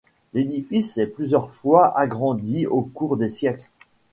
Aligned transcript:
L’édifice 0.33 0.97
est 0.97 1.05
plusieurs 1.05 1.51
fois 1.51 1.95
agrandi 1.95 2.65
au 2.65 2.81
cours 2.81 3.17
des 3.17 3.29
siècles. 3.29 3.69